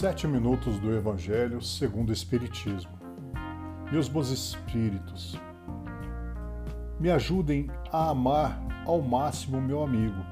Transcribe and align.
Sete 0.00 0.28
minutos 0.28 0.78
do 0.78 0.94
Evangelho 0.94 1.60
segundo 1.60 2.10
o 2.10 2.12
Espiritismo. 2.12 2.92
Meus 3.90 4.06
bons 4.06 4.30
espíritos, 4.30 5.36
me 7.00 7.10
ajudem 7.10 7.68
a 7.90 8.10
amar 8.10 8.64
ao 8.86 9.02
máximo 9.02 9.60
meu 9.60 9.82
amigo. 9.82 10.24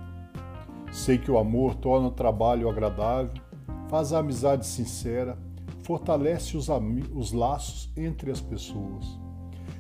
Sei 0.93 1.19
que 1.19 1.33
o 1.33 1.37
amor 1.37 1.75
torna 1.75 2.07
o 2.07 2.13
trabalho 2.13 2.69
agradável, 2.69 3.43
faz 3.89 4.13
a 4.13 4.21
amizade 4.21 4.65
sincera, 4.65 5.37
fortalece 5.83 6.57
os, 6.57 6.69
os 7.13 7.33
laços 7.33 7.93
entre 7.97 8.31
as 8.31 8.41
pessoas. 8.41 9.19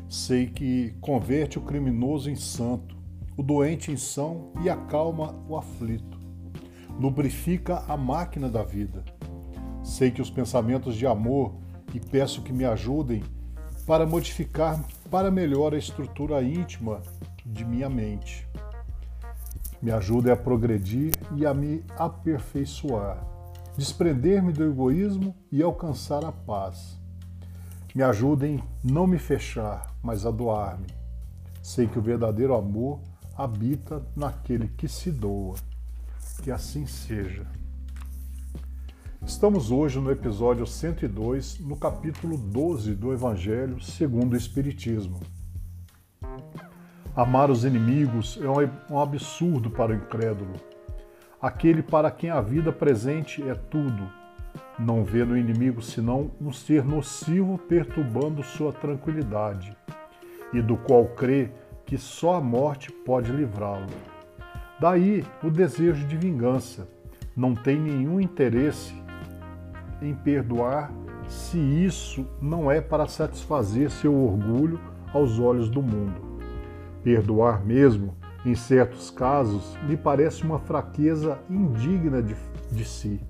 Sei 0.08 0.48
que 0.48 0.96
converte 1.00 1.60
o 1.60 1.62
criminoso 1.62 2.28
em 2.28 2.34
santo, 2.34 2.96
o 3.36 3.42
doente 3.42 3.92
em 3.92 3.96
são 3.96 4.50
e 4.64 4.68
acalma 4.68 5.32
o 5.48 5.56
aflito. 5.56 6.18
Lubrifica 6.98 7.84
a 7.86 7.96
máquina 7.96 8.48
da 8.48 8.64
vida 8.64 9.04
Sei 9.86 10.10
que 10.10 10.20
os 10.20 10.28
pensamentos 10.28 10.96
de 10.96 11.06
amor 11.06 11.54
e 11.94 12.00
peço 12.00 12.42
que 12.42 12.52
me 12.52 12.64
ajudem 12.64 13.22
para 13.86 14.04
modificar 14.04 14.84
para 15.08 15.30
melhor 15.30 15.72
a 15.72 15.78
estrutura 15.78 16.42
íntima 16.42 17.00
de 17.46 17.64
minha 17.64 17.88
mente. 17.88 18.46
Me 19.80 19.92
ajudem 19.92 20.32
a 20.32 20.36
progredir 20.36 21.12
e 21.36 21.46
a 21.46 21.54
me 21.54 21.84
aperfeiçoar, 21.96 23.24
desprender-me 23.76 24.52
do 24.52 24.64
egoísmo 24.64 25.36
e 25.52 25.62
alcançar 25.62 26.24
a 26.24 26.32
paz. 26.32 26.98
Me 27.94 28.02
ajudem 28.02 28.60
não 28.82 29.06
me 29.06 29.18
fechar, 29.18 29.94
mas 30.02 30.26
a 30.26 30.32
doar-me. 30.32 30.88
Sei 31.62 31.86
que 31.86 31.98
o 31.98 32.02
verdadeiro 32.02 32.54
amor 32.54 33.00
habita 33.36 34.04
naquele 34.16 34.66
que 34.66 34.88
se 34.88 35.12
doa. 35.12 35.54
Que 36.42 36.50
assim 36.50 36.86
seja. 36.86 37.46
Estamos 39.26 39.72
hoje 39.72 39.98
no 39.98 40.12
episódio 40.12 40.64
102, 40.64 41.58
no 41.58 41.76
capítulo 41.76 42.38
12 42.38 42.94
do 42.94 43.12
Evangelho 43.12 43.80
segundo 43.80 44.34
o 44.34 44.36
Espiritismo. 44.36 45.18
Amar 47.14 47.50
os 47.50 47.64
inimigos 47.64 48.38
é 48.40 48.92
um 48.92 49.00
absurdo 49.00 49.68
para 49.68 49.90
o 49.90 49.96
incrédulo, 49.96 50.54
aquele 51.42 51.82
para 51.82 52.08
quem 52.08 52.30
a 52.30 52.40
vida 52.40 52.72
presente 52.72 53.42
é 53.42 53.54
tudo. 53.56 54.08
Não 54.78 55.02
vê 55.02 55.24
no 55.24 55.36
inimigo 55.36 55.82
senão 55.82 56.30
um 56.40 56.52
ser 56.52 56.84
nocivo 56.84 57.58
perturbando 57.58 58.44
sua 58.44 58.72
tranquilidade, 58.72 59.76
e 60.52 60.62
do 60.62 60.76
qual 60.76 61.04
crê 61.04 61.50
que 61.84 61.98
só 61.98 62.36
a 62.36 62.40
morte 62.40 62.92
pode 62.92 63.32
livrá-lo. 63.32 63.88
Daí 64.78 65.24
o 65.42 65.50
desejo 65.50 66.06
de 66.06 66.16
vingança. 66.16 66.88
Não 67.36 67.54
tem 67.54 67.78
nenhum 67.78 68.18
interesse 68.18 68.94
em 70.00 70.14
perdoar 70.14 70.92
se 71.28 71.58
isso 71.58 72.26
não 72.40 72.70
é 72.70 72.80
para 72.80 73.06
satisfazer 73.06 73.90
seu 73.90 74.14
orgulho 74.14 74.78
aos 75.12 75.38
olhos 75.38 75.68
do 75.68 75.82
mundo. 75.82 76.20
Perdoar 77.02 77.64
mesmo, 77.64 78.14
em 78.44 78.54
certos 78.54 79.10
casos, 79.10 79.76
lhe 79.86 79.96
parece 79.96 80.44
uma 80.44 80.58
fraqueza 80.58 81.38
indigna 81.50 82.22
de, 82.22 82.36
de 82.70 82.84
si. 82.84 83.20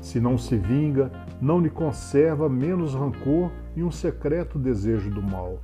Se 0.00 0.18
não 0.18 0.36
se 0.36 0.56
vinga, 0.56 1.10
não 1.40 1.60
lhe 1.60 1.70
conserva 1.70 2.48
menos 2.48 2.94
rancor 2.94 3.50
e 3.76 3.82
um 3.82 3.90
secreto 3.90 4.58
desejo 4.58 5.10
do 5.10 5.22
mal. 5.22 5.60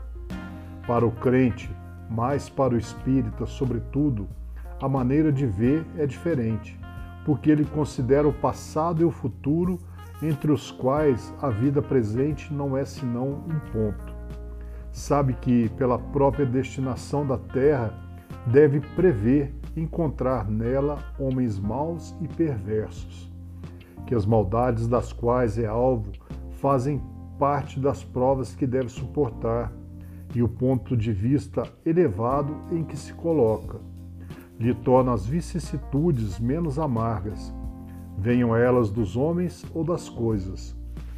Para 0.87 1.07
o 1.07 1.11
crente, 1.11 1.71
mais 2.09 2.49
para 2.49 2.75
o 2.75 2.79
espírita, 2.79 3.47
sobretudo, 3.47 4.29
a 4.81 4.89
maneira 4.89 5.33
de 5.33 5.45
ver 5.45 5.85
é 5.97 6.07
diferente, 6.07 6.79
porque 7.25 7.51
ele 7.51 7.65
considera 7.65 8.29
o 8.29 8.33
passado 8.33 9.03
e 9.03 9.05
o 9.05 9.11
futuro 9.11 9.79
entre 10.23 10.51
os 10.51 10.71
quais 10.71 11.33
a 11.41 11.49
vida 11.49 11.81
presente 11.81 12.53
não 12.53 12.77
é 12.77 12.85
senão 12.85 13.45
um 13.47 13.59
ponto. 13.73 14.15
Sabe 14.91 15.35
que, 15.35 15.69
pela 15.71 15.99
própria 15.99 16.45
destinação 16.45 17.27
da 17.27 17.39
terra, 17.39 17.93
deve 18.47 18.81
prever 18.81 19.55
encontrar 19.77 20.49
nela 20.49 20.99
homens 21.19 21.59
maus 21.59 22.17
e 22.21 22.27
perversos, 22.27 23.31
que 24.07 24.15
as 24.15 24.27
maldades 24.27 24.89
das 24.89 25.13
quais 25.13 25.59
é 25.59 25.67
alvo 25.67 26.11
fazem 26.53 27.01
parte 27.39 27.79
das 27.79 28.03
provas 28.03 28.55
que 28.55 28.67
deve 28.67 28.89
suportar 28.89 29.73
e 30.35 30.43
o 30.43 30.49
ponto 30.49 30.97
de 30.97 31.13
vista 31.13 31.63
elevado 31.87 32.57
em 32.73 32.83
que 32.83 32.97
se 32.97 33.15
coloca 33.15 33.79
lhe 34.59 34.75
torna 34.75 35.13
as 35.13 35.25
vicissitudes 35.25 36.39
menos 36.41 36.79
amargas 36.79 37.55
venham 38.19 38.55
elas 38.55 38.91
dos 38.91 39.17
homens 39.17 39.65
ou 39.73 39.85
das 39.85 40.09
coisas. 40.09 40.75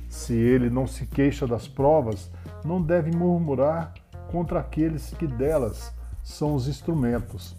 Se 0.09 0.35
ele 0.35 0.69
não 0.69 0.87
se 0.87 1.07
queixa 1.07 1.47
das 1.47 1.67
provas, 1.67 2.31
não 2.63 2.83
deve 2.83 3.11
murmurar 3.11 3.95
contra 4.31 4.61
aqueles 4.61 5.15
que 5.15 5.27
delas 5.27 5.95
são 6.23 6.55
os 6.55 6.69
instrumentos. 6.69 7.57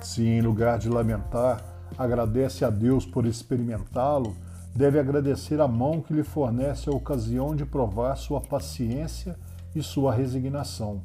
Se 0.00 0.24
em 0.24 0.40
lugar 0.40 0.78
de 0.78 0.88
lamentar, 0.88 1.60
agradece 1.98 2.64
a 2.64 2.70
Deus 2.70 3.04
por 3.04 3.26
experimentá-lo, 3.26 4.36
deve 4.74 5.00
agradecer 5.00 5.60
a 5.60 5.66
mão 5.66 6.00
que 6.00 6.14
lhe 6.14 6.22
fornece 6.22 6.88
a 6.88 6.92
ocasião 6.92 7.56
de 7.56 7.64
provar 7.64 8.14
sua 8.16 8.40
paciência 8.40 9.36
e 9.74 9.82
sua 9.82 10.14
resignação. 10.14 11.02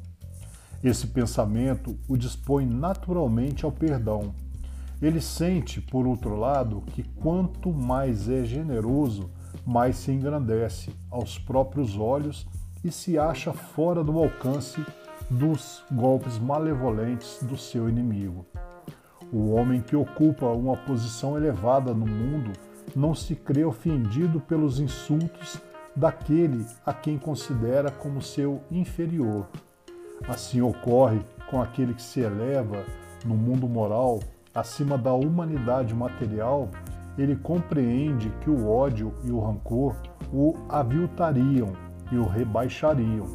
Esse 0.84 1.06
pensamento 1.08 1.98
o 2.08 2.16
dispõe 2.16 2.66
naturalmente 2.66 3.64
ao 3.64 3.72
perdão 3.72 4.34
ele 5.02 5.20
sente, 5.20 5.80
por 5.80 6.06
outro 6.06 6.36
lado, 6.36 6.82
que 6.86 7.02
quanto 7.02 7.72
mais 7.72 8.28
é 8.28 8.44
generoso, 8.44 9.28
mais 9.66 9.96
se 9.96 10.12
engrandece 10.12 10.94
aos 11.10 11.36
próprios 11.38 11.98
olhos 11.98 12.46
e 12.84 12.90
se 12.92 13.18
acha 13.18 13.52
fora 13.52 14.04
do 14.04 14.16
alcance 14.16 14.80
dos 15.28 15.82
golpes 15.90 16.38
malevolentes 16.38 17.42
do 17.42 17.56
seu 17.56 17.88
inimigo. 17.88 18.46
O 19.32 19.50
homem 19.52 19.80
que 19.80 19.96
ocupa 19.96 20.46
uma 20.46 20.76
posição 20.76 21.36
elevada 21.36 21.92
no 21.92 22.06
mundo 22.06 22.52
não 22.94 23.14
se 23.14 23.34
crê 23.34 23.64
ofendido 23.64 24.40
pelos 24.40 24.78
insultos 24.78 25.60
daquele 25.96 26.64
a 26.86 26.92
quem 26.92 27.18
considera 27.18 27.90
como 27.90 28.22
seu 28.22 28.60
inferior. 28.70 29.48
Assim 30.28 30.60
ocorre 30.60 31.20
com 31.50 31.60
aquele 31.60 31.94
que 31.94 32.02
se 32.02 32.20
eleva 32.20 32.84
no 33.24 33.34
mundo 33.34 33.68
moral 33.68 34.20
acima 34.54 34.98
da 34.98 35.12
humanidade 35.12 35.94
material, 35.94 36.68
ele 37.16 37.36
compreende 37.36 38.30
que 38.40 38.50
o 38.50 38.68
ódio 38.68 39.12
e 39.24 39.30
o 39.30 39.40
rancor 39.40 39.94
o 40.32 40.54
aviltariam 40.68 41.72
e 42.10 42.16
o 42.16 42.26
rebaixariam. 42.26 43.26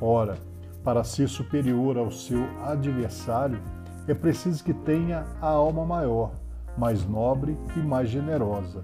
Ora, 0.00 0.36
para 0.82 1.02
ser 1.02 1.28
superior 1.28 1.96
ao 1.96 2.10
seu 2.10 2.44
adversário, 2.62 3.58
é 4.06 4.12
preciso 4.12 4.62
que 4.62 4.74
tenha 4.74 5.24
a 5.40 5.48
alma 5.48 5.84
maior, 5.86 6.32
mais 6.76 7.06
nobre 7.06 7.56
e 7.74 7.78
mais 7.78 8.10
generosa. 8.10 8.82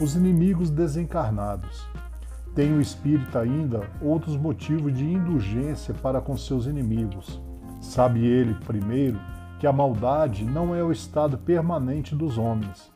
Os 0.00 0.14
inimigos 0.14 0.70
desencarnados. 0.70 1.88
Tem 2.54 2.72
o 2.72 2.80
espírito 2.80 3.36
ainda 3.36 3.82
outros 4.00 4.36
motivos 4.36 4.96
de 4.96 5.04
indulgência 5.04 5.92
para 5.94 6.20
com 6.20 6.36
seus 6.36 6.66
inimigos. 6.66 7.40
Sabe 7.82 8.24
ele, 8.24 8.54
primeiro, 8.66 9.18
que 9.58 9.66
a 9.66 9.72
maldade 9.72 10.44
não 10.44 10.74
é 10.74 10.82
o 10.84 10.92
estado 10.92 11.38
permanente 11.38 12.14
dos 12.14 12.36
homens, 12.36 12.92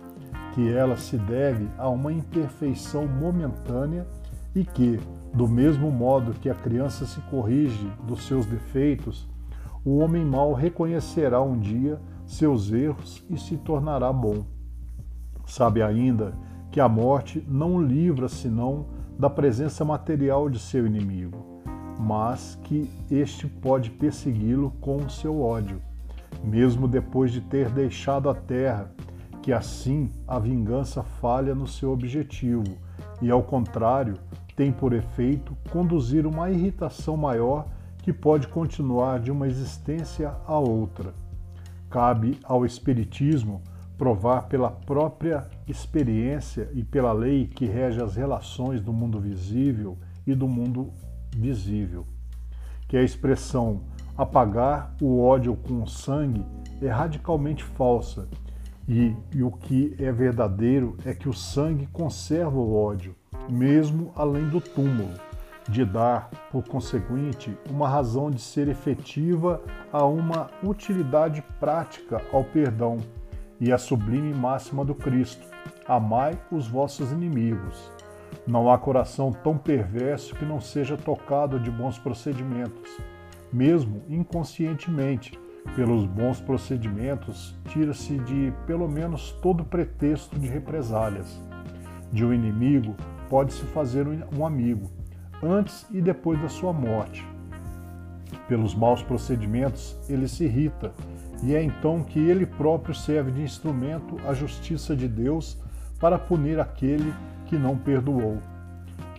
que 0.52 0.70
ela 0.70 0.96
se 0.96 1.16
deve 1.16 1.68
a 1.78 1.88
uma 1.88 2.12
imperfeição 2.12 3.06
momentânea 3.06 4.06
e 4.54 4.64
que, 4.64 5.00
do 5.32 5.48
mesmo 5.48 5.90
modo 5.90 6.34
que 6.34 6.50
a 6.50 6.54
criança 6.54 7.06
se 7.06 7.20
corrige 7.22 7.90
dos 8.06 8.24
seus 8.24 8.44
defeitos, 8.44 9.28
o 9.84 9.98
homem 9.98 10.24
mau 10.24 10.52
reconhecerá 10.52 11.40
um 11.40 11.58
dia 11.58 11.98
seus 12.26 12.70
erros 12.70 13.24
e 13.30 13.38
se 13.38 13.56
tornará 13.56 14.12
bom. 14.12 14.44
Sabe 15.46 15.82
ainda 15.82 16.34
que 16.70 16.80
a 16.80 16.88
morte 16.88 17.44
não 17.48 17.76
o 17.76 17.82
livra 17.82 18.28
senão 18.28 18.86
da 19.18 19.30
presença 19.30 19.84
material 19.84 20.50
de 20.50 20.58
seu 20.58 20.86
inimigo, 20.86 21.62
mas 21.98 22.58
que 22.64 22.90
este 23.10 23.46
pode 23.46 23.90
persegui-lo 23.90 24.72
com 24.80 24.96
o 24.96 25.10
seu 25.10 25.40
ódio 25.40 25.80
mesmo 26.42 26.88
depois 26.88 27.32
de 27.32 27.40
ter 27.40 27.68
deixado 27.70 28.28
a 28.28 28.34
terra, 28.34 28.90
que 29.42 29.52
assim 29.52 30.10
a 30.26 30.38
vingança 30.38 31.02
falha 31.02 31.54
no 31.54 31.66
seu 31.66 31.92
objetivo 31.92 32.78
e, 33.22 33.30
ao 33.30 33.42
contrário, 33.42 34.18
tem 34.54 34.70
por 34.70 34.92
efeito 34.92 35.56
conduzir 35.70 36.26
uma 36.26 36.50
irritação 36.50 37.16
maior 37.16 37.66
que 38.02 38.12
pode 38.12 38.48
continuar 38.48 39.20
de 39.20 39.30
uma 39.30 39.46
existência 39.46 40.34
a 40.46 40.58
outra. 40.58 41.14
Cabe 41.88 42.38
ao 42.44 42.64
Espiritismo 42.64 43.62
provar 43.96 44.48
pela 44.48 44.70
própria 44.70 45.46
experiência 45.68 46.70
e 46.72 46.82
pela 46.82 47.12
lei 47.12 47.46
que 47.46 47.66
rege 47.66 48.02
as 48.02 48.16
relações 48.16 48.80
do 48.80 48.92
mundo 48.92 49.20
visível 49.20 49.98
e 50.26 50.34
do 50.34 50.48
mundo 50.48 50.90
visível, 51.36 52.06
que 52.88 52.96
a 52.96 53.02
expressão 53.02 53.82
apagar 54.20 54.94
o 55.00 55.22
ódio 55.22 55.56
com 55.56 55.82
o 55.82 55.88
sangue 55.88 56.44
é 56.82 56.88
radicalmente 56.88 57.64
falsa 57.64 58.28
E, 58.86 59.16
e 59.34 59.42
o 59.42 59.50
que 59.50 59.96
é 59.98 60.12
verdadeiro 60.12 60.94
é 61.06 61.14
que 61.14 61.26
o 61.26 61.32
sangue 61.32 61.86
conserva 61.86 62.58
o 62.58 62.76
ódio, 62.76 63.14
mesmo 63.48 64.12
além 64.14 64.46
do 64.48 64.60
túmulo, 64.60 65.14
de 65.68 65.86
dar, 65.86 66.28
por 66.50 66.64
conseguinte, 66.64 67.56
uma 67.70 67.88
razão 67.88 68.30
de 68.30 68.40
ser 68.40 68.68
efetiva 68.68 69.62
a 69.90 70.04
uma 70.04 70.50
utilidade 70.62 71.42
prática 71.58 72.20
ao 72.30 72.44
perdão 72.44 72.98
e 73.58 73.72
a 73.72 73.78
sublime 73.78 74.34
máxima 74.34 74.84
do 74.84 74.94
Cristo: 74.94 75.46
amai 75.86 76.38
os 76.50 76.66
vossos 76.66 77.10
inimigos. 77.10 77.90
Não 78.46 78.70
há 78.70 78.76
coração 78.76 79.32
tão 79.32 79.56
perverso 79.56 80.34
que 80.34 80.44
não 80.44 80.60
seja 80.60 80.96
tocado 80.96 81.58
de 81.58 81.70
bons 81.70 81.98
procedimentos. 81.98 82.90
Mesmo 83.52 84.02
inconscientemente, 84.08 85.38
pelos 85.74 86.06
bons 86.06 86.40
procedimentos, 86.40 87.56
tira-se 87.68 88.18
de 88.18 88.52
pelo 88.66 88.88
menos 88.88 89.32
todo 89.42 89.64
pretexto 89.64 90.38
de 90.38 90.46
represálias. 90.46 91.40
De 92.12 92.24
um 92.24 92.32
inimigo 92.32 92.94
pode-se 93.28 93.64
fazer 93.66 94.06
um 94.36 94.44
amigo, 94.46 94.90
antes 95.42 95.86
e 95.90 96.00
depois 96.00 96.40
da 96.40 96.48
sua 96.48 96.72
morte. 96.72 97.26
Pelos 98.48 98.74
maus 98.74 99.02
procedimentos, 99.02 99.96
ele 100.08 100.26
se 100.28 100.44
irrita, 100.44 100.92
e 101.42 101.54
é 101.54 101.62
então 101.62 102.02
que 102.02 102.18
ele 102.18 102.46
próprio 102.46 102.94
serve 102.94 103.30
de 103.30 103.42
instrumento 103.42 104.16
à 104.26 104.34
justiça 104.34 104.94
de 104.94 105.08
Deus 105.08 105.56
para 105.98 106.18
punir 106.18 106.58
aquele 106.58 107.14
que 107.46 107.56
não 107.56 107.76
perdoou. 107.76 108.38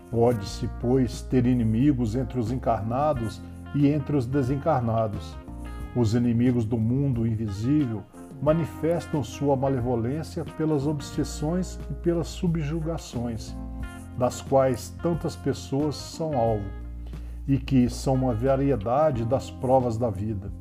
Pode-se, 0.10 0.70
pois, 0.82 1.22
ter 1.22 1.46
inimigos 1.46 2.16
entre 2.16 2.40
os 2.40 2.52
encarnados 2.52 3.42
e 3.74 3.88
entre 3.88 4.16
os 4.16 4.26
desencarnados. 4.26 5.38
Os 5.96 6.14
inimigos 6.14 6.66
do 6.66 6.78
mundo 6.78 7.28
invisível 7.28 8.04
manifestam 8.42 9.24
sua 9.24 9.56
malevolência 9.56 10.44
pelas 10.44 10.88
obsessões 10.88 11.80
e 11.90 11.94
pelas 11.96 12.28
subjugações, 12.28 13.56
das 14.18 14.42
quais 14.42 14.90
tantas 15.02 15.36
pessoas 15.36 15.96
são 15.96 16.36
alvo, 16.36 16.66
e 17.48 17.58
que 17.58 17.90
são 17.90 18.16
uma 18.16 18.34
variedade 18.34 19.26
das 19.26 19.52
provas 19.52 19.98
da 19.98 20.10
vida. 20.10 20.52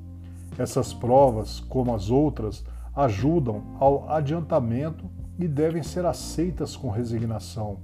Essas 0.59 0.93
provas, 0.93 1.61
como 1.61 1.95
as 1.95 2.11
outras, 2.11 2.65
ajudam 2.95 3.63
ao 3.79 4.11
adiantamento 4.11 5.09
e 5.39 5.49
devem 5.49 5.83
ser 5.83 6.05
aceitas 6.05 6.77
com 6.77 6.91
resignação. 6.91 7.79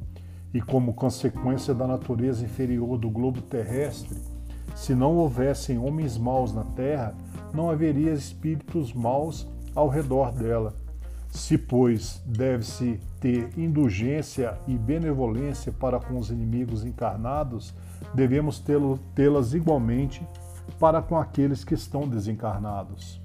E 0.52 0.60
como 0.60 0.94
consequência 0.94 1.74
da 1.74 1.86
natureza 1.86 2.44
inferior 2.44 2.98
do 2.98 3.08
globo 3.08 3.40
terrestre, 3.40 4.20
se 4.76 4.94
não 4.94 5.16
houvessem 5.16 5.78
homens 5.78 6.18
maus 6.18 6.52
na 6.52 6.62
terra, 6.62 7.14
não 7.52 7.70
haveria 7.70 8.12
espíritos 8.12 8.92
maus 8.92 9.46
ao 9.74 9.88
redor 9.88 10.30
dela. 10.32 10.74
Se, 11.30 11.56
pois, 11.56 12.22
deve-se 12.26 13.00
ter 13.18 13.58
indulgência 13.58 14.58
e 14.68 14.76
benevolência 14.76 15.72
para 15.72 15.98
com 15.98 16.18
os 16.18 16.30
inimigos 16.30 16.84
encarnados, 16.84 17.74
devemos 18.14 18.62
tê-las 19.14 19.54
igualmente 19.54 20.26
para 20.78 21.00
com 21.00 21.16
aqueles 21.16 21.64
que 21.64 21.74
estão 21.74 22.06
desencarnados. 22.06 23.18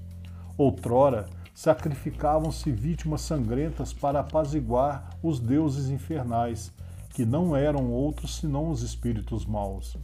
Outrora, 0.56 1.26
sacrificavam-se 1.54 2.72
vítimas 2.72 3.20
sangrentas 3.20 3.92
para 3.92 4.20
apaziguar 4.20 5.10
os 5.22 5.38
deuses 5.38 5.90
infernais, 5.90 6.72
que 7.10 7.26
não 7.26 7.54
eram 7.54 7.90
outros 7.90 8.38
senão 8.38 8.70
os 8.70 8.82
espíritos 8.82 9.44
maus. 9.44 9.98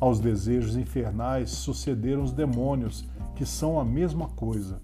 Aos 0.00 0.20
desejos 0.20 0.76
infernais 0.76 1.50
sucederam 1.50 2.22
os 2.22 2.32
demônios, 2.32 3.08
que 3.34 3.46
são 3.46 3.78
a 3.78 3.84
mesma 3.84 4.28
coisa. 4.28 4.80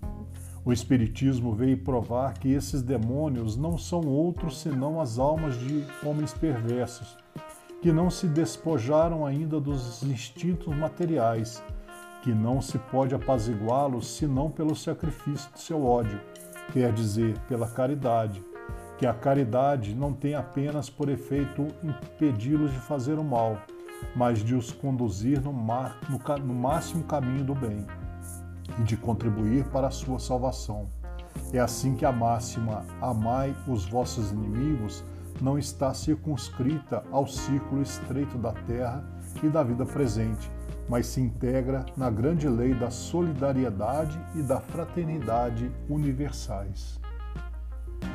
O 0.65 0.73
Espiritismo 0.73 1.55
veio 1.55 1.79
provar 1.79 2.35
que 2.35 2.53
esses 2.53 2.83
demônios 2.83 3.57
não 3.57 3.79
são 3.79 4.01
outros 4.01 4.61
senão 4.61 5.01
as 5.01 5.19
almas 5.19 5.59
de 5.59 5.85
homens 6.05 6.33
perversos, 6.35 7.17
que 7.81 7.91
não 7.91 8.11
se 8.11 8.27
despojaram 8.27 9.25
ainda 9.25 9.59
dos 9.59 10.03
instintos 10.03 10.75
materiais, 10.77 11.63
que 12.23 12.35
não 12.35 12.61
se 12.61 12.79
pode 12.79 13.15
apaziguá-los 13.15 14.07
senão 14.17 14.51
pelo 14.51 14.77
sacrifício 14.77 15.51
de 15.55 15.61
seu 15.61 15.85
ódio, 15.85 16.21
quer 16.73 16.93
dizer, 16.93 17.39
pela 17.49 17.67
caridade, 17.67 18.45
que 18.99 19.07
a 19.07 19.15
caridade 19.15 19.95
não 19.95 20.13
tem 20.13 20.35
apenas 20.35 20.91
por 20.91 21.09
efeito 21.09 21.67
impedi-los 21.83 22.71
de 22.71 22.79
fazer 22.81 23.19
o 23.19 23.25
mal, 23.25 23.59
mas 24.15 24.41
de 24.41 24.55
os 24.55 24.73
conduzir 24.73 25.41
no, 25.41 25.53
mar, 25.53 25.99
no, 26.09 26.19
no 26.39 26.55
máximo 26.55 27.05
caminho 27.05 27.45
do 27.45 27.55
bem 27.55 27.87
e 28.79 28.83
de 28.83 28.97
contribuir 28.97 29.65
para 29.67 29.89
a 29.89 29.91
sua 29.91 30.19
salvação. 30.19 30.89
É 31.53 31.59
assim 31.59 31.95
que 31.95 32.05
a 32.05 32.13
máxima 32.13 32.85
amai 33.01 33.55
os 33.67 33.85
vossos 33.85 34.31
inimigos 34.31 35.05
não 35.41 35.59
está 35.59 35.95
circunscrita 35.95 37.03
ao 37.11 37.27
círculo 37.27 37.83
estreito 37.83 38.37
da 38.37 38.53
terra 38.53 39.03
e 39.43 39.49
da 39.49 39.63
vida 39.63 39.87
presente, 39.87 40.51
mas 40.89 41.07
se 41.07 41.21
integra 41.21 41.87
na 41.97 42.11
grande 42.11 42.49
lei 42.49 42.75
da 42.75 42.91
solidariedade 42.91 44.21
e 44.35 44.43
da 44.43 44.61
fraternidade 44.61 45.71
universais. 45.89 47.01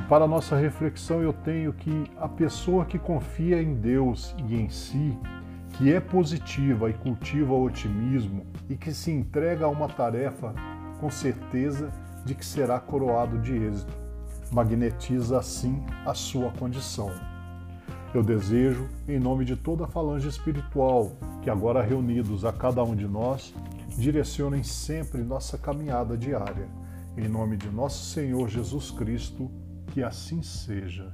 Para 0.08 0.26
nossa 0.26 0.56
reflexão, 0.56 1.20
eu 1.20 1.32
tenho 1.32 1.72
que 1.72 2.04
a 2.16 2.28
pessoa 2.28 2.84
que 2.84 2.98
confia 2.98 3.60
em 3.60 3.74
Deus 3.74 4.34
e 4.46 4.54
em 4.54 4.68
si, 4.68 5.18
que 5.76 5.92
é 5.92 6.00
positiva 6.00 6.88
e 6.88 6.94
cultiva 6.94 7.52
o 7.52 7.64
otimismo 7.64 8.46
e 8.68 8.76
que 8.76 8.94
se 8.94 9.10
entrega 9.10 9.66
a 9.66 9.68
uma 9.68 9.88
tarefa 9.88 10.54
com 10.98 11.10
certeza 11.10 11.92
de 12.24 12.34
que 12.34 12.44
será 12.44 12.80
coroado 12.80 13.38
de 13.38 13.54
êxito, 13.54 13.92
magnetiza 14.50 15.38
assim 15.38 15.84
a 16.06 16.14
sua 16.14 16.50
condição. 16.52 17.10
Eu 18.14 18.22
desejo, 18.22 18.88
em 19.06 19.18
nome 19.18 19.44
de 19.44 19.54
toda 19.54 19.84
a 19.84 19.88
falange 19.88 20.28
espiritual, 20.28 21.12
que 21.42 21.50
agora 21.50 21.82
reunidos 21.82 22.44
a 22.46 22.52
cada 22.52 22.82
um 22.82 22.96
de 22.96 23.06
nós, 23.06 23.54
direcionem 23.98 24.62
sempre 24.62 25.22
nossa 25.22 25.58
caminhada 25.58 26.16
diária. 26.16 26.68
Em 27.18 27.28
nome 27.28 27.58
de 27.58 27.68
nosso 27.68 28.12
Senhor 28.12 28.48
Jesus 28.48 28.90
Cristo, 28.90 29.50
que 29.92 30.02
assim 30.02 30.42
seja. 30.42 31.12